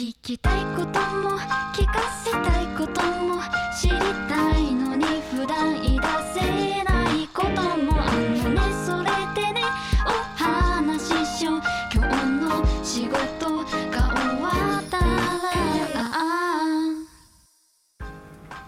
[0.00, 1.36] 聞きたいことも
[1.74, 3.42] 聞かせたいことも
[3.78, 3.98] 知り
[4.30, 6.06] たいのに普段言い出
[6.40, 6.40] せ
[6.84, 8.62] ないこともあんのね。
[8.86, 9.60] それでね
[10.06, 10.08] お
[10.42, 11.60] 話ししよう。
[11.94, 14.48] 今日の仕事が終わ
[14.80, 15.04] ったら。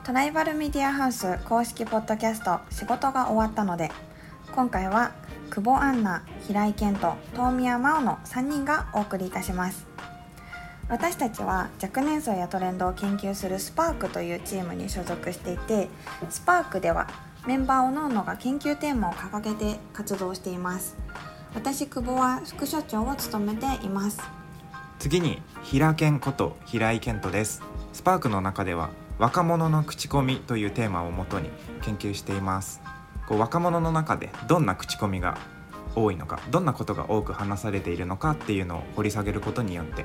[0.04, 3.90] トライバルメディアハウス公式ポッドキャスト仕事が終わったので
[4.54, 5.12] 今回は
[5.48, 9.86] 久保アンナ平井健人遠宮真央の3人がお送りいたします。
[10.92, 15.88] 私たちは若年層やトレンドを研究するスパークというチームに所属していて
[16.28, 17.08] スパークでは
[17.46, 20.94] メンバーおのおのが研究テーマを掲げて活動しています。
[21.54, 24.20] 私久保は副所長を務めています。
[24.98, 27.62] 次に平健こと平井健人です。
[27.94, 31.48] スパークの中では若者の口コミというテーマをもとに
[31.80, 32.82] 研究しています。
[33.26, 35.38] こう若者の中でどんな口コミが
[35.94, 40.04] 多いのかどんなことが多く話されているのかっていうのを掘り下げることによって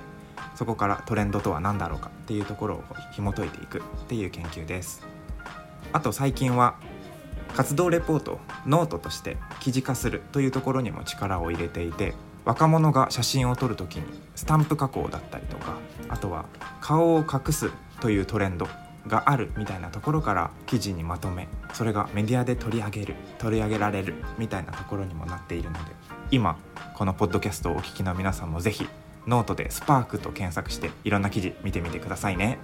[0.57, 5.05] そこからトレンドとは何だろうかっていうところを紐解いていくっていう研究です。
[5.93, 6.75] あと最近は
[7.55, 14.03] 活動レポートノートとして記事化するというところにも力を入れていて若者が写真を撮るときに
[14.35, 15.77] スタンプ加工だったりとか
[16.09, 16.45] あとは
[16.81, 18.67] 顔を隠すというトレンド
[19.07, 25.91] があるみたいなところから記事にまとめそれがメディアで取り上げる取り上げられるみたいなところにもなっているので
[26.31, 26.57] 今
[26.95, 28.87] このポッドキャストをお聞きの皆さんもぜひ
[29.27, 32.57] ノートで「スパークと検索していろんな記事見てみてくださいね。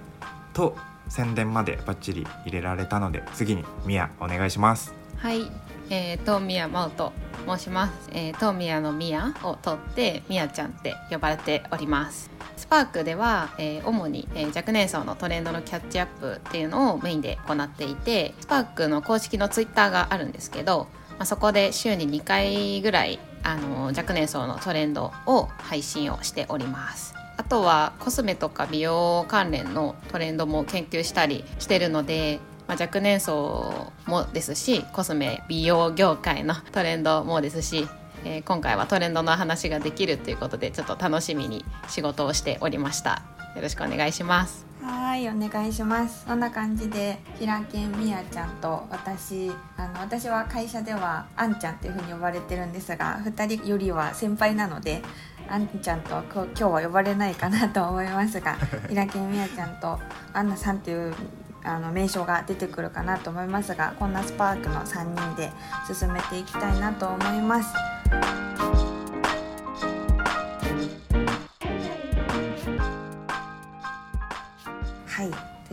[0.52, 0.76] と
[1.08, 4.94] 宣伝までバッチリ入れられたので次にミヤお願いします。
[5.18, 5.50] はい、
[5.90, 7.12] えー、東宮真生と
[7.46, 12.30] 申します、えー、東宮の宮を取ってみやちゃんって呼ばれております。
[12.56, 27.14] スパークでは、えー主に、えー若年層のトレンドのキャッチアップっていうのをメインで行っていてスパークの公式のツイッターがあるんですけど、まあ、そこで週に2回ぐらいあの若年層のトレンドを配信をしております。
[27.36, 37.86] あとはコスメとか美容関連のトレンドも研究したりしてるので、まあ、若年層もですしコスメ美容業界のトレンドもですし、
[38.24, 43.22] えー今回はトレンドの話ができるということでちょっと楽しみに仕事をしておりました。
[43.54, 44.73] よろしくお願いします。
[44.84, 55.02] はいお願いしますそんな感じで平健みやちゃんと私あの私は会社ではあんちゃんっていう風に呼ばれてるんですが2人よりは先輩なので
[55.48, 58.56] あんちゃんとこ今日は呼ばれないかなと思いますが
[58.88, 59.98] 平健みやちゃんと
[60.34, 61.14] アンナさんっていう
[61.62, 65.50] あの名称が出てくるかなと思いますがこんなスパークの3人で
[65.90, 68.93] 進めていきたいなと思います。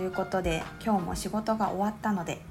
[0.02, 2.42] ということで今日も仕事が終わったので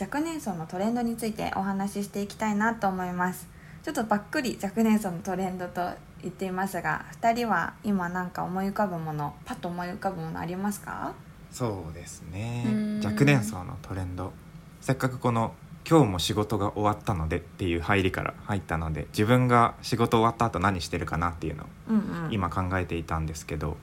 [0.00, 3.48] 若年層のトレンドについてお話ししていきたいなと思います。
[3.84, 5.92] ちょっとばっくり若年層のトレンドと
[6.22, 11.14] 言っていますが2人は今なんか思い浮かぶものパッと思い浮かぶものありますか？
[11.52, 12.66] そうですね。
[13.04, 14.32] 若年層のトレンド。
[14.80, 15.52] せっかくこの
[15.88, 22.32] 今日も仕事が終わったのでっていう入りから入ったので自分が仕事終わった後何してるかなっていうのをうんうん。
[22.32, 23.76] 今考えていたんですけど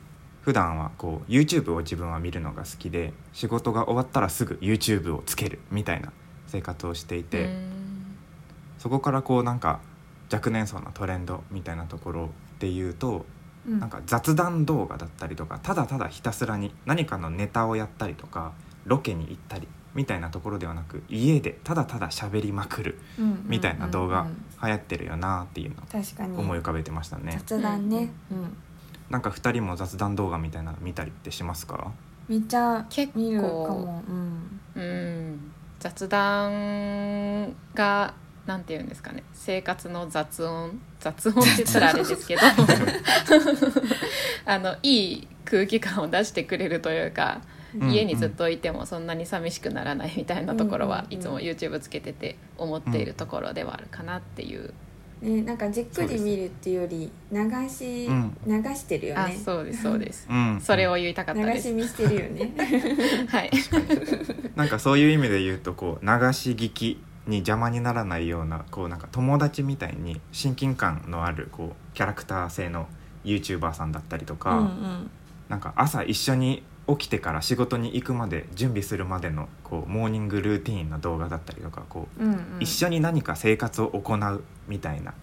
[0.45, 6.13] 普段はこう YouTube を自分は見るのが好きで仕事が終わったらすぐ YouTube をつけるみたいな
[6.45, 7.49] 生活をしていて、
[8.77, 9.79] そこからこうなんか
[10.31, 12.29] 若年層のトレンドみたいなところ
[12.59, 13.25] で言うと
[13.67, 13.79] うん。
[13.79, 18.53] なんか雑談動画だったりとかただただひたすらに何かのネタをやったりとか
[18.85, 22.99] ロケに行ったりみたいなところではなく家でただただ喋りまくる
[23.47, 24.27] みたいな動画
[24.61, 26.37] 流行ってるよなっていうのを確かに。
[26.37, 27.41] 思い浮かべてましたね。
[27.47, 28.55] 雑談ね、うん
[29.09, 31.91] なんか2人も雑談動画みたいなの見たりってしますか？
[32.27, 33.19] めっちゃ結構。
[33.19, 35.51] 見るかも、うん、うん。
[35.79, 38.15] 雑談が
[38.47, 39.23] なんて言うんですかね。
[39.33, 40.79] 生活の雑音。
[40.99, 42.41] 雑音って言ったらあれですけど。
[44.45, 47.41] あのいい空気感を出してくれるというか、
[47.79, 47.91] うん。
[47.91, 54.73] 家にずっといてもそんなに寂しくならないみたいなところは、うんうんうんいつも YouTube つけてて思っているところではあるかなっていう、
[55.21, 58.37] ね、なんかじっくり見るっていうより流し、うん。
[58.45, 61.69] 流してるよあねそうですそうです、うん、それを言いたかったです。
[61.69, 62.53] 流し見してるよね。
[63.27, 63.51] はい。
[64.55, 72.87] なんかそういう意味で言うとこう流し聞きに邪魔にならないようなこうなんか友達みたいに親近感のあるこうキャラクター性の
[73.23, 75.11] YouTuber さんだったりとか、うんうん。
[75.49, 82.39] なんか朝一緒に起きてから仕事に行くまで準備するまでのこうモーニングルーティーンの動画だったりとかこう、うんうん。
[82.59, 85.13] 一緒に何か生活を行うみたいな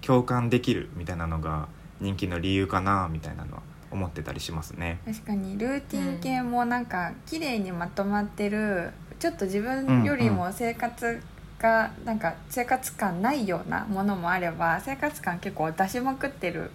[0.00, 1.68] 共感できるみたいなのが
[2.00, 5.00] 人気の理由かなみたいなのは思ってたりしますね。
[5.04, 11.20] 確かにルーティン系もなんか綺麗にまとまってるちょっと自分よりも生活
[11.58, 16.70] がなんか生活感ないようなものもあれば生活感結構出しまくってる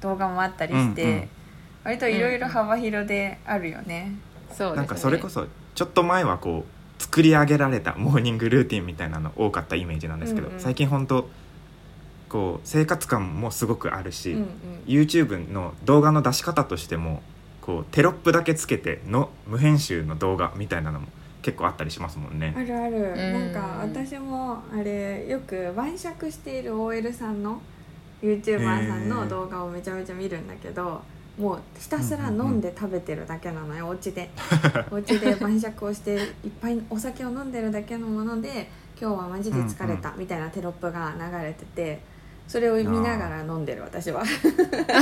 [0.00, 1.28] 動画もあったりして、うんうん。
[1.84, 4.16] 割といろいろ幅広であるよね、
[4.50, 4.76] そうですね。
[4.76, 10.60] なんかそれこそちょっと前はこう作り上げられたモーニングルーティンみたいなの多かったイメージなんですけど、うんうん。
[10.60, 11.28] 最近本当
[12.28, 14.46] こう生活感もすごくあるし、うんうん。
[14.86, 17.22] YouTube の動画の出し方としても
[17.60, 21.08] こうテロップだけつけての無編集の動画みたいなのも
[21.42, 22.54] 結構あったりしますもんね。
[22.56, 22.62] あ。
[22.62, 23.32] るある、ん。
[23.32, 27.60] なんか私もあれよく晩酌している OL さんの
[28.22, 31.02] YouTuber さんの動画をめちゃめちゃ見るんだけど、
[31.38, 34.30] もうひたすら飲んで食べてるだけなのよ、お家で。
[34.90, 38.70] お家で晩酌をしていっぱいお酒を飲んでるだけのもので
[39.00, 42.13] 今日はマジで疲れたみたいなテロップが流れてて
[42.48, 44.22] それを見ながら飲んでる私は。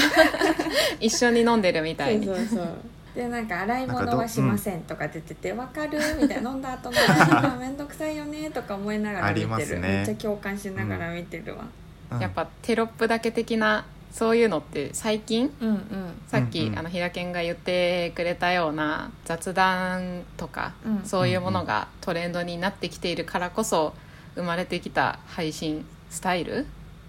[1.00, 2.26] 一緒に飲んでるみたいに。
[2.26, 2.68] そうそうそう。
[3.14, 9.80] でなんか洗い物はしませんとかって言ってて「わかる?」みたいな飲んだ後の洗い物めんどくさいよねとか思いながら見てる、すね。
[9.80, 11.64] めっちゃ共感しながら見てるわ、
[12.12, 12.20] うん。
[12.20, 15.78] やっぱテロップだけ的なそういうのって最近うんうん。
[16.26, 16.78] さっき、うんうん。
[16.78, 21.02] あの平健が言ってくれたような雑談とか、うん。
[21.04, 23.92] そういうものがトレンドになってきているからこそ
[24.36, 26.66] 生まれてきた配信スタイルうん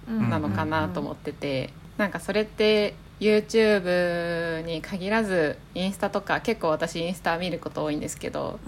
[0.08, 8.60] なのかなと思ってて、なんかそれって YouTube に限らずインスタとか結構私インスタ見ること多いんですけど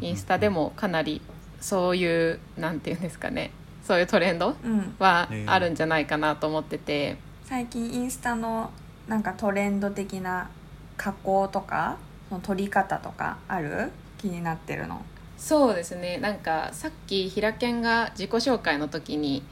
[0.00, 1.20] インスタでもかなり
[1.60, 3.50] そういうなんていうんですかね
[3.82, 4.94] そういうトレンドうん。
[4.98, 7.16] はええあるんじゃないかなと思ってて。
[7.44, 8.70] 最近インスタの
[9.08, 10.50] なんかトレンド的な
[10.96, 11.96] 加工とか
[12.28, 13.90] その撮り方とかある？
[14.18, 15.02] 気になってるの。
[15.36, 16.18] そうですね。
[16.18, 19.42] なんかさっき平健が自己紹介の時に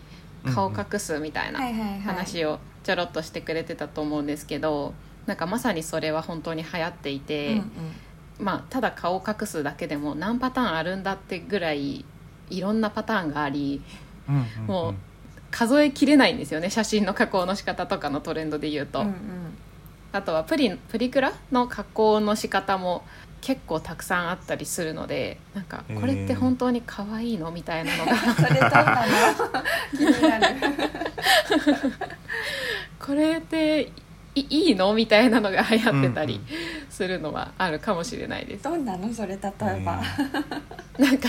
[0.55, 1.61] 顔隠すみたいな
[2.03, 4.95] 話をちょろっとしてくれてたと思うんですけど
[5.27, 7.65] なんかまさにそれは本当に流行っていて、うんうん。
[8.39, 12.05] まあただ顔を隠すだけでも何パターンあるんだってぐらい
[12.49, 13.83] いろんなパターンがあり
[14.29, 14.67] うんうんうん。
[14.67, 14.95] もう
[15.51, 19.01] 数えきれないんですよね写真の加工の仕方とかのトレンドで言うと。
[19.01, 19.15] うんうん。
[20.13, 23.05] あとはプリプリクラの加工の仕方も
[23.47, 27.53] 結構たくさんあったりするのでなんかこれって本当に可愛いの？
[27.53, 28.17] みたいなのが。
[28.35, 29.07] それどうな？
[29.07, 29.63] の
[29.97, 30.57] 気になる。
[32.99, 33.93] これって
[34.35, 34.93] いいいの？
[34.95, 36.41] みたいなのが流行ってたり
[36.91, 38.65] するのはあるかもしれないです。
[38.65, 39.15] どんなの？
[39.15, 39.41] それ例え
[39.85, 40.03] ば、
[40.99, 41.29] なんか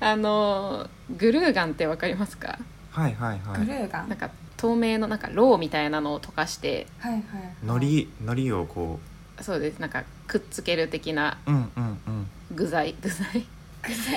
[0.00, 2.58] あのグルーガンってわかりますか？
[2.90, 3.60] はいはいはい。
[3.64, 4.08] グルーガン？
[4.08, 6.88] なんか透明のなんかロウみたいなのを溶かして。
[6.98, 7.22] はいはい
[7.64, 8.98] のりのりをこ
[9.40, 9.78] そうです。
[9.78, 12.26] なんかくっつける的なううんうんうん。
[12.54, 12.94] 具材。
[13.00, 13.46] 具材。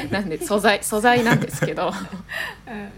[0.09, 1.91] なんで素材素材なんですけど。
[2.67, 2.89] うん。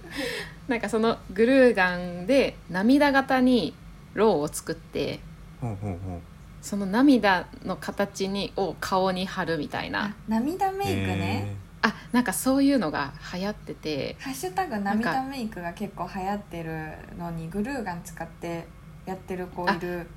[0.68, 3.74] なんかそのグルーガンで涙型に
[4.14, 5.20] ロウを作って
[5.60, 6.20] ほうほうほう。
[6.62, 10.06] その涙の形にを顔に貼るみたいな。
[10.06, 14.16] あ涙メイクね、あなんかそういうのが流行ってて。
[14.20, 18.68] ハッシュタグなん涙かメイクが結構流行ってるのにグルーガン使って
[19.06, 20.08] やってる子いる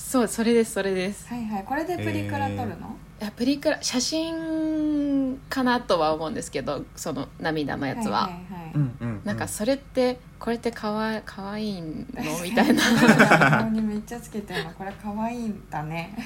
[0.00, 1.28] そうそれですそれです。
[1.28, 1.64] はいはい。
[1.64, 8.72] これでプリクラ撮るの、いやプリクラ写真かなとは思うんですけどその涙のやつは、はいはいはい。
[8.74, 9.20] うんうんうん。
[9.24, 11.96] なんかそれってこれってかわいかわいいの？
[12.42, 12.82] みたいな。
[13.60, 14.70] 顔にめっちゃつけてるの。
[14.72, 16.16] これ可愛いんだね。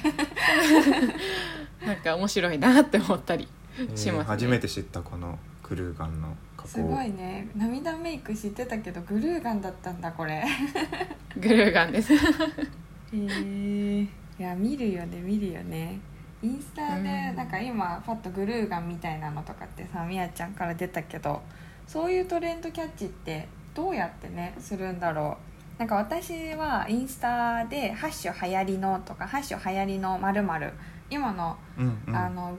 [1.85, 4.23] なんか面白いなって思ったりえーしますね。
[4.23, 6.69] 初めて知ったこのグルーガンの加工。
[6.69, 7.49] すごいね。
[7.55, 10.33] 涙メイク知ってたけどグルーガンだったんだこれ。
[10.35, 10.45] へ
[11.39, 12.13] グルーガンです
[13.15, 15.99] えいや見るよね見るよね。
[16.41, 17.35] インスタでうん。
[17.35, 21.41] なんか今パッとグルーガンみたいなのとかってさみやちゃんから出たけど
[21.87, 25.37] そういうトレンドキャッチってどうやってねするんだろ
[25.77, 25.79] う。
[25.79, 30.41] なんか私はインスタで「ハッシュ流行りの」とか「ハッシュ流行りのまる
[31.09, 32.15] 今のうんうん。
[32.15, 32.55] あの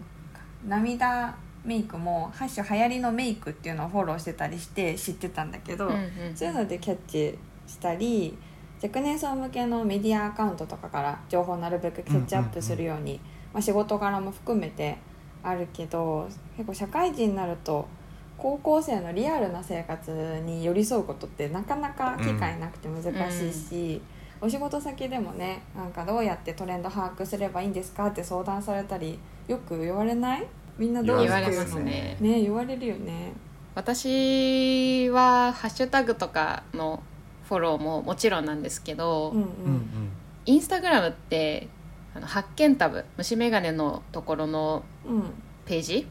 [0.67, 6.37] 涙メイクも「ハッシュ流行りのメイク」っていうのをフォローしてたりして知ってたんだけど、うんうん。
[6.37, 8.37] そういうのでキャッチしたり
[8.83, 13.21] 若年層向けのメディアアカウントとかから情報をなるべくキャッチアップするように、
[13.53, 14.99] まあ、仕事柄も含めて
[15.43, 17.89] あるけど結構社会人になると
[18.37, 20.11] 高校生のリアルな生活
[20.45, 23.03] に寄り添うことってなかなか機会なくて難
[23.33, 24.03] しいし、
[24.43, 29.19] お仕事先でもねなんかどうやってトレンド把握すればいいんですかって相談されたり
[29.49, 30.47] よく言われない？
[30.77, 32.19] みんなどう言われますね。
[32.21, 33.33] ね言われるよね。
[33.75, 37.03] 私はハッシュタグとかの
[37.49, 39.73] フォローももちろんなんですけど、うんううん。
[39.75, 40.11] ん
[40.47, 41.69] インスタグラムって
[42.15, 45.23] あの発見タブ虫眼鏡のところのうん。
[45.67, 46.07] ページ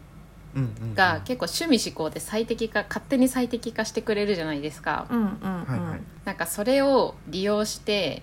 [0.95, 5.29] が結構趣味思考で最適化勝手に最適化してくれるじゃないですか、うんうんうん。
[5.31, 8.21] はいはいなんかそれを利用して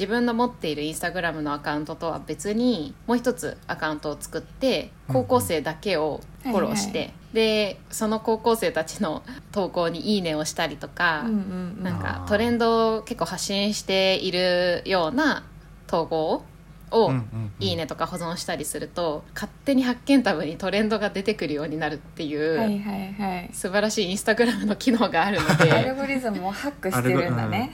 [0.00, 11.34] 自分の持っているインスタグラムのアカウントとは別にもう一つアカウントを作って高校生だけをフォローして、はいはでその高校生たちの投稿に「いいね」をしたりとか、うんうん
[11.78, 11.84] うん。
[11.84, 15.44] なんかトレンドを結構発信しているような
[15.86, 16.44] 投稿を
[16.90, 23.50] を、うんうんうんいいねとか保存したりすると勝手に発見タブにトレンドが出てくるようになるっていう、はいはいはい。
[23.52, 27.70] 素晴らしいインスタグラムの機能があるのアルでゴリズムをハックしてるんだね。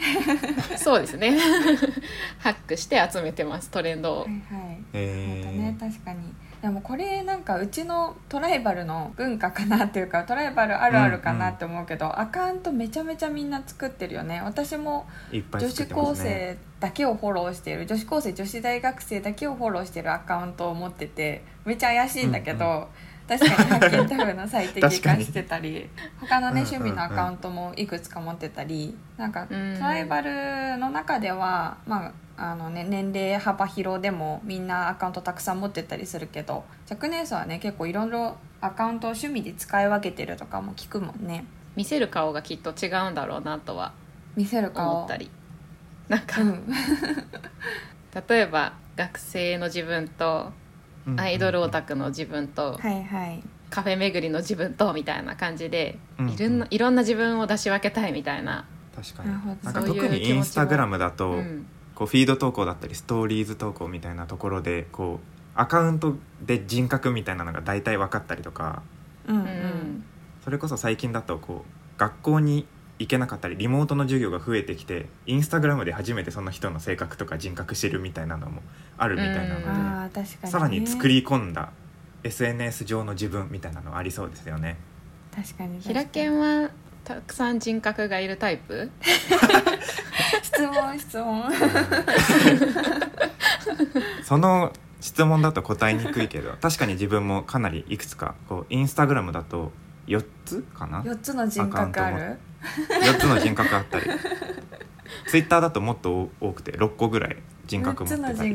[0.76, 1.38] そうですね。
[2.40, 4.20] ハックして集めてますトレンドを。
[4.22, 4.36] はいは
[4.72, 4.78] い。
[4.92, 6.18] えなるほどね確かに
[6.62, 14.40] でもこれなんかうちのトライバルの文化かなっていうかトライバルあるあるかなって思うけど、アカウントめちゃめちゃみんな作ってるよね。
[14.42, 17.86] 私も女子高ね生だけをフォローしている。
[17.86, 22.86] 女子高生女子大学生だけをフォローしてるアカウントを持っててめっちゃ怪しいんだけど、うん
[23.28, 23.96] 確かに。
[23.96, 24.90] 発見タブの最適化
[25.20, 25.88] してたり
[26.20, 29.78] 他のね趣味のアカウントもいくつか持ってたりなんかトうん。
[29.78, 41.46] ライバルの中では、まああのね、年齢幅広でもみんなアカウントたくさん持ってたりするけど若年層はね結構いろいろアカウントを趣味で使い分けてるとかも聞くもんね。
[41.76, 43.92] 見せる顔がきっと違うんだろうなとは
[44.34, 44.96] 見せる顔？
[44.96, 45.30] 思ったり。
[46.08, 46.66] なんか、うん。
[48.28, 50.52] 例えば学生の自分と
[51.16, 53.42] アイドルオタクの自分と、はいはい。
[53.70, 59.30] カフェ巡りの自分とみたいな感じで、うんいろんないろんな自分を出し分けたいみたいな、確かに。
[59.30, 61.66] なんか特にインスタグラムだと、うん。
[61.94, 68.82] こうフィード投稿だったりストーリーズ投稿みたいなところでこうアカウントで人格みたいなのが大体分かったりとか
[69.26, 70.04] うんううんん。
[70.44, 72.66] それこそ最近だとこう学校に
[72.98, 78.62] 行けなかったりリモートの授業が増えてきてインスタグラムで初めてその人の性格とか人格知るみたいなのも
[78.96, 81.70] あるみたいなので、うんあー確かに、ね、さらに作り込んだ
[82.24, 84.76] SNS 上の自分みたいなのありそうですよね。
[85.34, 86.70] 確かにひらけんは
[87.04, 88.90] たくさん人格がいるタイプ？
[90.42, 91.44] 質問質問。
[94.24, 99.70] その質問だと答えにくいけど確かに自分もかなりいくつかこうインスタグラムだと
[100.06, 102.38] 4つかな？4つの人格ある？
[103.02, 104.06] 4つの人格あったり。
[105.26, 108.52] ツイッターだともっと多くて6個ぐらい人格4つの持ってたり。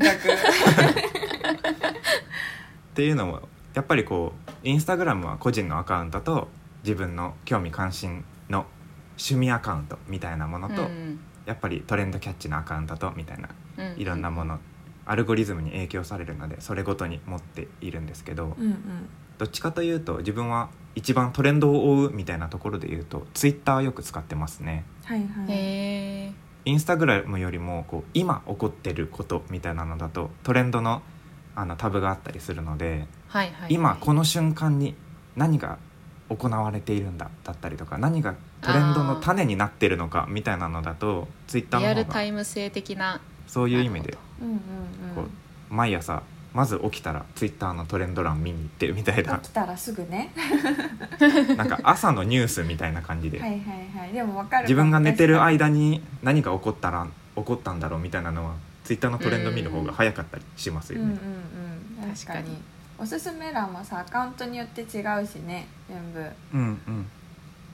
[2.92, 3.42] っていうのも
[3.74, 6.50] やっぱりこうインスタグラムは個人のアカウントと
[6.84, 8.66] 自分の興味関心の
[9.12, 11.20] 趣味アカウントみたいなものと、うん。
[11.46, 14.02] やっぱりトレンドキャッチのアカウントとみたいなうん。
[14.02, 14.60] いろんなもの、
[15.06, 19.10] アルゴリズムに影響されるのでそれごとに持っているんですけど、うんうん
[19.42, 24.86] どっちかというと自分は一番トレンドを追うみたいなところで言うとツイッターよく使ってますね。
[25.04, 26.28] はいはい。
[26.64, 31.02] インスタグラムよりもこう今起こってることみたいなのだとトレンドの
[31.56, 33.54] あのタブがあったりするので、はいはい。
[33.62, 34.94] はい今この瞬間に
[35.36, 35.80] 何が
[36.30, 43.20] 行われているんだだったりとか何がトレンドの種になってるのかみたいなのだとツイッターリアルの方がタイム性的な。
[43.48, 44.60] そういう意味でうんうん。
[45.16, 46.22] こう毎朝
[46.54, 49.38] まず起きたらツイッターのトレンド欄見に行ってるみたいうんな。
[49.38, 50.34] 起きたらすぐね。
[51.56, 53.60] なんか朝のニュースみたいな感じで、はいはい
[53.98, 54.12] はい。
[54.12, 61.06] でも分かる自分が寝てる確間に何が起こったら起こったんだろうみたいなのはツイッターのトレンド見る方が早かったりしますよね。
[61.06, 62.58] うんうん確かに。
[62.98, 65.68] おすすめ欄もさアカウントによって違うしね。
[65.88, 66.20] 全部。
[66.54, 67.10] うんうん。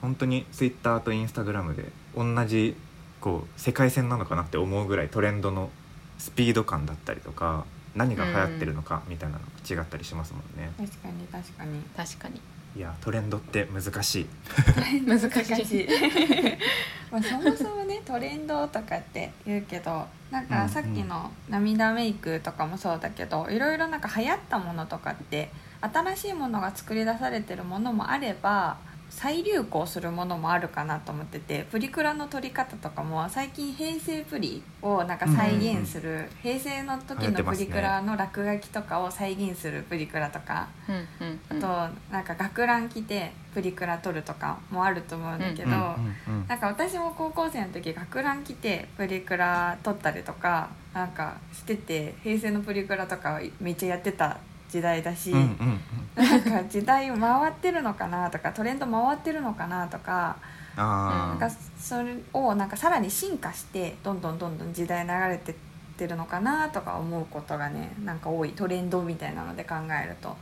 [0.00, 2.76] 本当にツイッターとインスタグラムで同じ
[3.20, 5.70] こう世界線なのかなって思うぐらいトレンドの
[6.18, 7.64] スピード感だったりとか
[7.94, 10.70] 何が流行ってるのかみたいなのが違ったりしますもんね。
[10.76, 12.40] 確かに確かに確かに
[12.76, 14.26] いやトレンドって難しい。
[15.06, 15.88] 難しい
[17.10, 28.76] まあそもそもねトレンドとかって言うけどなんかさっきの涙メイクとかもそうだけどいろいろなんか流行ったものとかって新しいものが作り出されてるものもあれば
[29.10, 41.64] 再流行するものもあるかなと思っててプリクラの撮り方とかも最近平成プリをなんか再現する、平成の時のプリクラの落書きとかを再現するプリクラとかうんうんうん。
[41.64, 46.46] あとなんか学ラン着てプリクラ撮るとかもあると思うんだけど、うんうんうん。
[46.46, 55.80] なんか私も高校生の時学ラン着てプリクラ撮ったりとかなんかしてて平成のプリクラとかめっちゃやってた時代だし、うんうん
[56.16, 56.24] うん。
[56.24, 60.36] なんか時代回ってるのかなとかトレンド回ってるのかなとか
[60.76, 65.54] あなんかそれをなんかさらに進化してどんどんどんどん時代流れてっ
[65.98, 70.36] てるのかなとか思うことがねなんか多いトレンドみたいなので考えると。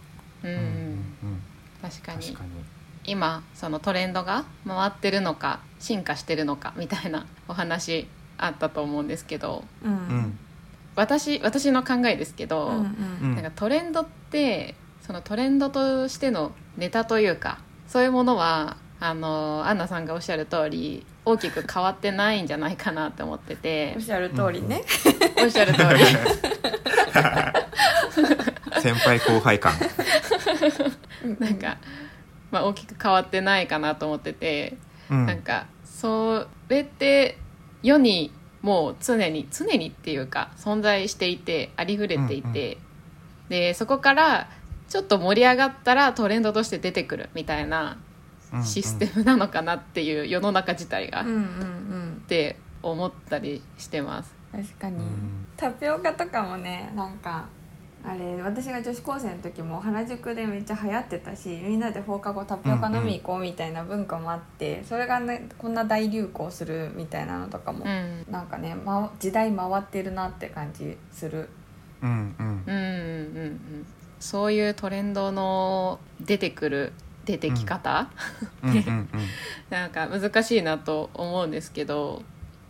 [0.45, 1.43] うんうん。
[1.81, 2.27] 確かに。
[2.27, 2.51] 確かに。
[3.05, 9.65] 今そのトレンドが回ってるのか進化してるのかみたいなお話あったと思うんですけど。
[9.83, 9.93] うん。
[9.93, 10.39] うん
[10.97, 13.35] 私私の考えですけど、うんうん。
[13.35, 23.93] なんかトレンドってそのトレンドとしてのネタというかそういうものはあのアンナさんがおっしゃる通り大きく変わってないんじゃないかなって思ってて。
[23.97, 24.83] おっしゃる通りね。
[25.43, 26.05] おっしゃる通り。
[28.81, 29.75] 先輩後輩感。
[31.41, 31.79] なんか、
[32.51, 34.77] まあ、大きく変わってないかなと思ってて、
[35.11, 35.27] うん。
[35.27, 37.39] なんかそれって
[37.83, 38.33] 世に
[38.67, 42.79] もう常に常にっていうか存在していてありふれていて、
[43.49, 44.49] でそこから
[44.89, 47.97] ちょっと盛り上がったらトレンドとして出てくるみたいな
[48.53, 48.65] うんうん。
[48.65, 52.23] システムなのかなっていう世の中自体が、っうんうんうん。
[52.27, 54.35] て思ったりしてます。
[54.51, 55.47] 確かに、うん。
[55.57, 57.47] タピオカとかもねなんか
[58.09, 68.25] あれ私が女子高生の時も原宿でめっちゃ流行ってたしみんなで放課後タピオカ飲み行こうみたいな文化もあって、それがねこんな大流行するみたいなのとかも、うん。
[68.31, 71.49] なんかね、ま、時代回ってるなって感じする。
[72.01, 72.47] うんうん。
[72.65, 73.87] うんうんうんうん。
[74.21, 76.93] そういうトレンドの出てくる
[77.25, 78.09] 出てき方、
[78.63, 78.71] うん。
[78.71, 79.09] うんうん
[79.69, 82.23] なんか難しいなと思うんですけど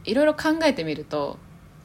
[0.05, 1.38] いろいろ考えてみると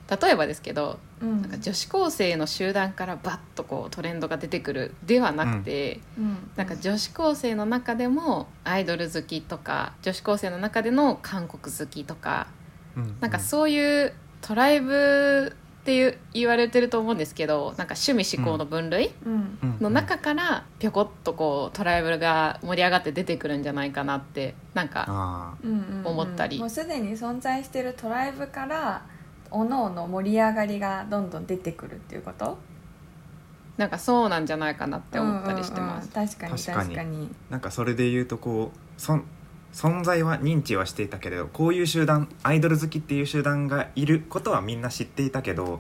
[0.10, 1.42] 例えばですけどうん。
[1.42, 6.50] なんか女子高生の集団からバッとこうトレンドが出てくるではなくて、うん。
[6.56, 12.48] なんか女子高生の中でもアイドル好きとか女子高生の中での韓国好きとか
[12.96, 13.18] うん。
[13.20, 19.12] なんかそういうトライブっていう言われてると思うんですけどなんか趣味思考の分類
[19.80, 26.08] の中からぴょこっとこうトライブが盛り上がって出てくるんじゃないかなってなんかあうんうんうん。
[26.08, 26.60] 思ったり。
[26.60, 29.02] もうすでに存在してるトライブから
[29.52, 32.58] おのおの盛り上がりがどんどん出てくるっていうこと？
[33.78, 36.10] なんかそうなんじゃないかなって思ったりしてます。
[36.10, 36.30] うんうんうん。
[36.30, 36.78] 確かに確かに。
[36.78, 37.18] 確かに。
[37.28, 39.24] ーなんかそれで言うとこうそん
[39.74, 45.80] 存在は認知はしていたけれどこういう集団アイドル好きっていう集団がいることはみんな知っていたけど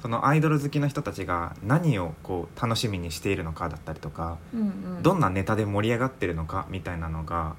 [0.00, 4.64] そのアイドル好きの人たちが何をこう楽しみにしているのかだったりとかうんう
[5.00, 5.02] ん。
[5.02, 7.56] どんなネタで盛り上がってるのかみたいなのが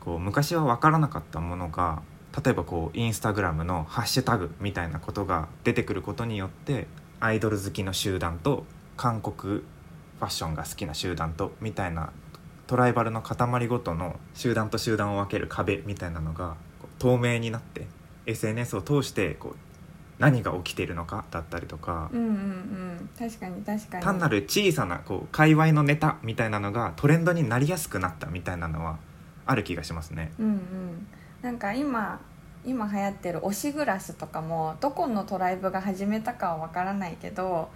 [0.00, 2.02] こう昔は分からなかったものが
[2.36, 6.86] 例えばこうインスタグラムのハッシュタグみたいなことが出てくることによって
[7.20, 8.64] アイドル好きの集団と
[8.96, 12.12] 韓国ファッションが好きな集団とみたいな
[12.66, 16.56] トライバルの塊ごとの集団と集団を分ける壁みたいなのが
[16.98, 17.86] 透明になって
[18.26, 19.56] SNS を通してこう
[20.18, 22.10] 何が起きているのかだったりとか。
[22.12, 23.10] うんうんうん。
[23.18, 24.04] 確かに確かに。
[24.04, 28.98] 単なる小さなこう界隈のネタみたいなのがトレンドになりやすくなったみたいなのは
[29.46, 30.32] ある気がしますね。
[30.38, 31.06] うんうん
[31.42, 32.20] なんか今
[32.64, 37.68] 今流行ってる推しグラスとかもどこのトライブが始めたかはわからないけど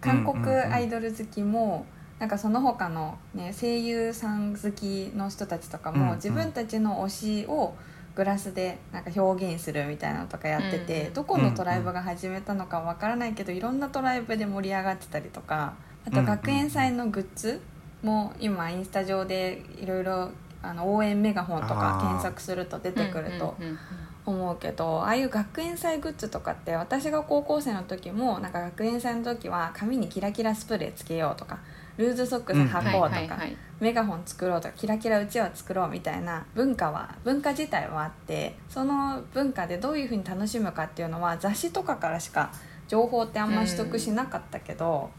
[0.00, 1.86] 韓国うんうんうんアイドル好きも
[2.20, 6.14] なんかその他の、ね、声優さん好きの人たちとかも、うんうん。
[6.16, 7.74] 自分たちの推しを
[8.14, 11.06] グラスでなんか表現するみたいなのとかやってて、うん。
[11.06, 15.72] うんどこのトライブが始めたのかわからないけどいろんなトライブで盛り上がってたりとか
[16.06, 17.62] あと学園祭のグッズ
[18.02, 20.30] も今インスタ上でいろいろ
[20.62, 23.78] あの応援メガホンとか検索すると出てくるとうんうんうん
[24.26, 31.58] 思うけどああいう学園祭グッズとかって私が高校生の時もなんか学園祭の時は髪にキラキラスプレーつけようとか
[31.96, 33.38] ルーズソックス履こうとか、
[33.78, 42.52] メガホン作ろうとかキラキラうちわ作ろうみたいな文化は文化自体はあってその文化でどういうふうに楽しむかっていうのは雑誌とかからしか
[42.88, 45.10] 情報ってあんま取得しなかったけど、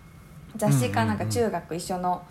[0.56, 2.23] 雑誌かなんか中学一緒の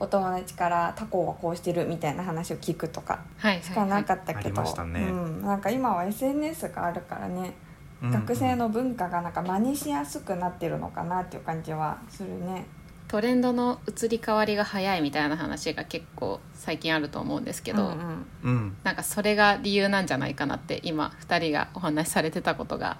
[0.00, 3.20] お友達から他校はこうしてるみたいな話を聞くとか。
[3.36, 5.00] はいしかなかったけど、ね。
[5.00, 7.54] うん、なんか今は SNS があるからね、
[8.02, 12.66] 学生の文化がなんか真似しやすくなってるのかなっていう感じはするね。
[13.08, 18.26] トレンドの移り変わりが早いみたいな話が結構最近あると思うんですけど、うんうん。
[18.42, 18.76] うん。
[18.84, 22.98] なんかそれが理由なんじゃないかなって今2人がお話しされてたことが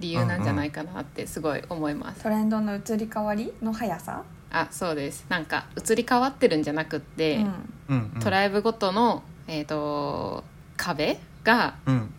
[0.00, 2.22] 理由なんじゃないかなってすごい思います。
[2.22, 5.26] トレンドの移り変わりの速さ、あそうです。
[5.28, 7.44] なんか移り変わってるんじゃなくって、
[7.88, 8.20] うん。
[8.22, 10.44] トライブごとの、えー、と
[10.76, 11.74] 壁が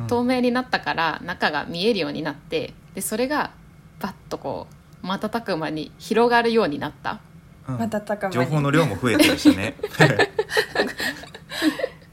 [0.07, 3.51] 透明になったから中が見えるようになってでそれが
[4.01, 4.67] バッとこ
[5.01, 7.21] う瞬く間に広がるようになった。
[7.69, 7.77] うん。
[7.77, 8.33] 瞬く間に。
[8.35, 9.75] 情報の量も増えてるしね。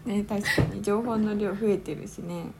[0.06, 2.34] ね確かに情報の量増えてるしね。
[2.34, 2.54] うん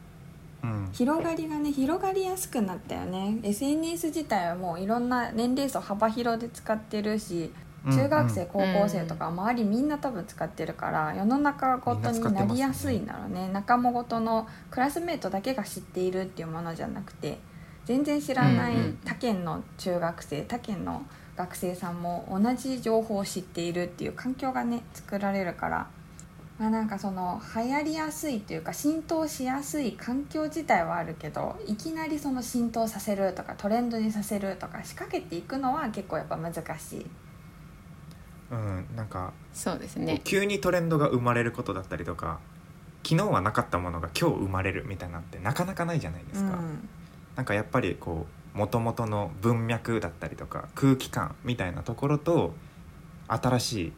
[0.92, 3.38] 広がりがね広がりやすくなったよね。
[3.42, 7.52] SNS 自体はもういろんな年齢層幅広で使ってるし
[7.90, 13.48] 中学生、高校生とか周りみんな多分使ってるから世の中ごとになりやすいんだろうね。
[13.52, 17.38] 仲間ごとのクラスメートだけが知っているっていうものじゃなくて
[17.84, 18.98] 全然知らないうんうん。
[19.04, 21.02] 他県の中学生他県の
[21.36, 25.86] 学生さんも同じ情報を知っているっていう環境がね作られるから。
[26.62, 37.06] まあ、なんかその流行りやすいというか浸透しやすい環境自体はあるけどいきなりその浸透させるとかトレンドにさせるとか仕掛けていくのは結構やっぱ難しい。
[38.52, 42.38] うん、なんか、そうですね急にトレンドが生まれることだったりとか
[43.02, 46.52] 昨日はなかったものが今日生まれるみたいなのってなかなかないじゃないですか。
[46.52, 46.88] うん
[47.34, 52.52] なんかやっぱりこう元々の文脈だったりとか空気感みたいなところと
[53.26, 53.92] 新しい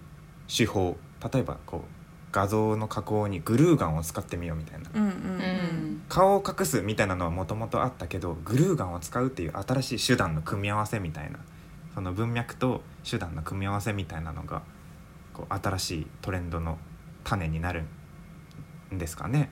[0.56, 0.96] 手法
[1.32, 1.93] 例えばこう
[2.34, 4.90] 画像の加工にグルーガンを使ってみようみたいな。
[4.92, 6.02] うんうんうん。
[6.08, 11.38] 顔を隠すみたいなのはもともとあったけどグルーガンを使うっていう新しい手段の組み合わせみたいな。
[11.94, 14.62] その文脈と手段の組み合わせみたいなのが
[15.32, 16.76] こう新しいトレンドの
[17.22, 17.84] 種になる
[18.92, 19.48] んですかね。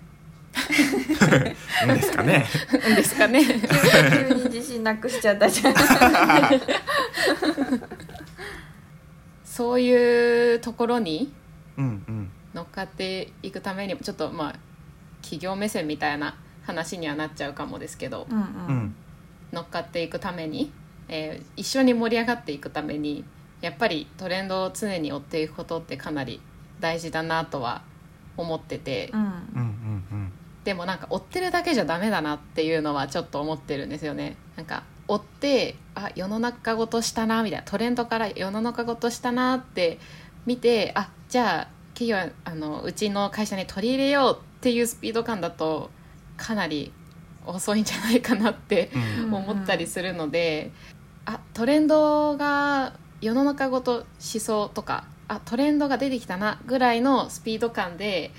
[1.86, 2.46] んですかね。
[2.88, 3.44] うんですかね。
[3.44, 5.74] 急に自信なくしちゃったじゃん。
[9.44, 11.32] そういうところに
[11.78, 14.54] うんうん乗っかっていくためにもちょっとまあ
[15.22, 18.94] 企業目線みたいな話にはなっちゃうかもですけど、うんううんん
[19.52, 20.72] 乗っかっていくために、
[21.08, 23.24] えー一緒に盛り上がっていくために
[23.60, 26.40] やっぱりトレンドを常に追っていくことってかなり
[26.80, 27.82] 大事だなとは
[28.36, 30.32] 思ってて、うん
[30.64, 34.36] でもなんか追ってるだけじゃダメだなっていうのはちょっと思ってるんですよね。
[34.56, 39.98] なんか追ってあ世の中ごとしたなみたいなトレンドから世の中ごとしたなって
[40.46, 41.68] 見てあじゃあ
[42.02, 45.90] 企業はあのうちの会社に取り入れようっていうスピード感だと
[46.36, 46.92] かなり
[47.46, 50.70] 遅いんじゃないかなってうんうん思ったりするので、
[51.24, 58.32] あトレンドが世の中ごとしそうとかあトレンドが出てきたなぐらいのスピード感で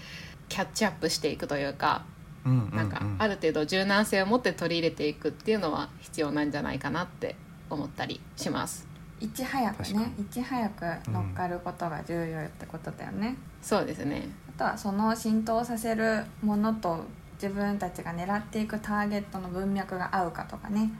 [0.50, 2.06] キャッチアップしていくというか。
[2.46, 7.38] うんうんうんなんかある程度柔軟性を持って取り入れていくっていうのは必要なんじゃないかなって
[7.70, 8.93] 思ったりします
[9.24, 14.28] いち早くねいち早く乗っかることが重要ってことだよね、そうですね。
[14.50, 17.06] あとはその浸透させるものと
[17.42, 20.92] 自分たちが狙っていくターゲットの文脈が合うかとかね。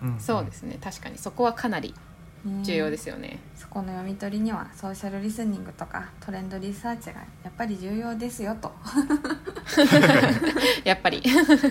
[0.00, 0.20] うんん。
[0.20, 0.78] そうですね。
[0.80, 1.92] 確かにそこはかなり
[2.44, 8.72] ね重要ですよね、そこの読み取りにはソーシャルリスニングとかトレンドリサーチがやっぱり重要ですよと。
[10.84, 11.20] やっぱり。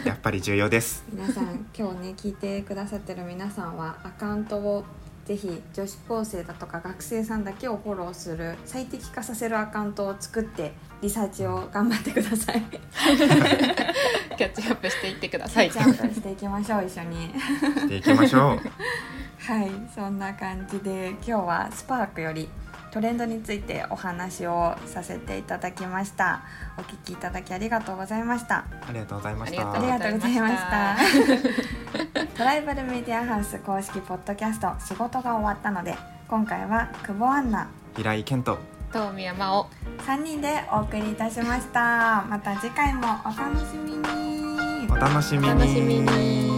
[0.06, 1.06] やっぱり重要です。
[1.10, 4.84] 皆さん今日ね聞いてくださってる皆さんはアカウントを
[5.32, 12.62] ぜひ女子高生だとか学生さんだけをフォローする最適化させるアカウントを作ってリサーチを頑張ってください。
[14.38, 15.72] キャッチアップしていってください。
[15.72, 17.34] キャッチアップしていきましょう一緒に。
[17.80, 18.60] していきましょう。
[19.40, 22.50] はいそんな感じで今日はスパークより
[22.92, 26.44] トレンドについてお話をさせていただきました。
[26.78, 28.66] お聞きいただきありがとうございました。
[28.88, 29.74] ありがとうございました。
[29.74, 30.92] ありがありがとうございました。
[30.92, 30.98] あ
[32.38, 35.96] トライバルメディアハウス公式ポッドキャスト仕事が終わったので
[36.28, 38.58] 今回は久保アンナ平井健人
[38.92, 39.68] 東宮真央。
[40.06, 42.26] 3人でお送りいたしました。
[42.30, 44.88] また次回もお楽しみに。
[44.90, 46.51] お楽しみに